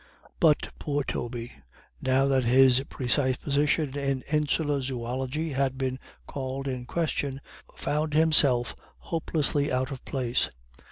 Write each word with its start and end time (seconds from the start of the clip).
"But 0.39 0.71
poor 0.79 1.03
Toby, 1.03 1.51
now 2.01 2.25
that 2.25 2.43
his 2.43 2.83
precise 2.89 3.37
position 3.37 3.95
in 3.95 4.23
insular 4.33 4.81
zoology 4.81 5.51
had 5.51 5.77
been 5.77 5.99
called 6.25 6.67
in 6.67 6.87
question, 6.87 7.39
found 7.75 8.15
himself 8.15 8.75
hopelessly 8.97 9.71
out 9.71 9.91
of 9.91 10.03
place. 10.03 10.49